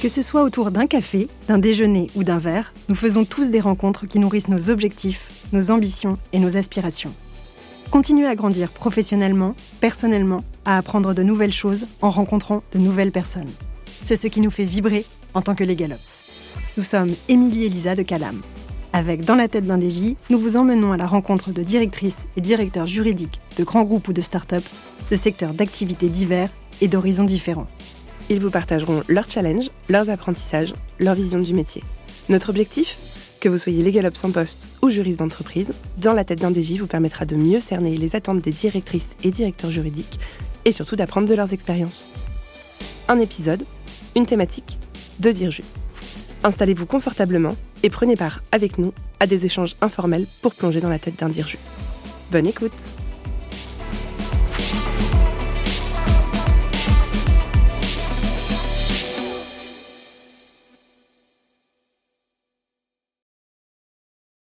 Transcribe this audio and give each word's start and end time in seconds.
Que 0.00 0.08
ce 0.08 0.22
soit 0.22 0.44
autour 0.44 0.70
d'un 0.70 0.86
café, 0.86 1.26
d'un 1.48 1.58
déjeuner 1.58 2.08
ou 2.14 2.22
d'un 2.22 2.38
verre, 2.38 2.72
nous 2.88 2.94
faisons 2.94 3.24
tous 3.24 3.50
des 3.50 3.58
rencontres 3.58 4.06
qui 4.06 4.20
nourrissent 4.20 4.46
nos 4.46 4.70
objectifs, 4.70 5.28
nos 5.52 5.72
ambitions 5.72 6.18
et 6.32 6.38
nos 6.38 6.56
aspirations. 6.56 7.12
Continuez 7.90 8.26
à 8.26 8.36
grandir 8.36 8.70
professionnellement, 8.70 9.56
personnellement, 9.80 10.44
à 10.64 10.76
apprendre 10.78 11.14
de 11.14 11.24
nouvelles 11.24 11.52
choses 11.52 11.86
en 12.00 12.10
rencontrant 12.10 12.62
de 12.72 12.78
nouvelles 12.78 13.10
personnes. 13.10 13.50
C'est 14.04 14.14
ce 14.14 14.28
qui 14.28 14.40
nous 14.40 14.52
fait 14.52 14.64
vibrer 14.64 15.04
en 15.34 15.42
tant 15.42 15.56
que 15.56 15.64
les 15.64 15.74
Galops. 15.74 16.22
Nous 16.76 16.84
sommes 16.84 17.10
Émilie 17.28 17.64
et 17.64 17.68
Lisa 17.68 17.96
de 17.96 18.02
Calam. 18.02 18.40
Avec 18.92 19.24
Dans 19.24 19.34
la 19.34 19.48
tête 19.48 19.66
d'un 19.66 19.80
DJ, 19.80 20.14
nous 20.30 20.38
vous 20.38 20.56
emmenons 20.56 20.92
à 20.92 20.96
la 20.96 21.08
rencontre 21.08 21.50
de 21.50 21.64
directrices 21.64 22.28
et 22.36 22.40
directeurs 22.40 22.86
juridiques 22.86 23.40
de 23.56 23.64
grands 23.64 23.82
groupes 23.82 24.06
ou 24.06 24.12
de 24.12 24.20
start-up, 24.20 24.62
de 25.10 25.16
secteurs 25.16 25.54
d'activités 25.54 26.08
divers 26.08 26.50
et 26.80 26.86
d'horizons 26.86 27.24
différents. 27.24 27.66
Ils 28.30 28.40
vous 28.40 28.50
partageront 28.50 29.02
leurs 29.08 29.30
challenges, 29.30 29.70
leurs 29.88 30.10
apprentissages, 30.10 30.74
leur 30.98 31.14
vision 31.14 31.38
du 31.38 31.54
métier. 31.54 31.82
Notre 32.28 32.50
objectif? 32.50 32.98
Que 33.40 33.48
vous 33.48 33.56
soyez 33.56 33.82
légal 33.82 34.10
en 34.22 34.30
poste 34.30 34.68
ou 34.82 34.90
juriste 34.90 35.20
d'entreprise, 35.20 35.72
Dans 35.96 36.12
la 36.12 36.24
tête 36.24 36.40
d'un 36.40 36.52
DJ 36.52 36.72
vous 36.78 36.86
permettra 36.86 37.24
de 37.24 37.36
mieux 37.36 37.60
cerner 37.60 37.96
les 37.96 38.16
attentes 38.16 38.42
des 38.42 38.52
directrices 38.52 39.16
et 39.22 39.30
directeurs 39.30 39.70
juridiques 39.70 40.18
et 40.64 40.72
surtout 40.72 40.96
d'apprendre 40.96 41.28
de 41.28 41.34
leurs 41.34 41.52
expériences. 41.52 42.10
Un 43.08 43.18
épisode, 43.18 43.62
une 44.16 44.26
thématique, 44.26 44.78
deux 45.20 45.32
dirjus. 45.32 45.64
Installez-vous 46.44 46.86
confortablement 46.86 47.56
et 47.82 47.90
prenez 47.90 48.16
part 48.16 48.42
avec 48.52 48.76
nous 48.76 48.92
à 49.20 49.26
des 49.26 49.46
échanges 49.46 49.76
informels 49.80 50.26
pour 50.42 50.54
plonger 50.54 50.80
dans 50.80 50.90
la 50.90 50.98
tête 50.98 51.18
d'un 51.18 51.28
dirju. 51.28 51.58
Bonne 52.30 52.46
écoute 52.46 52.90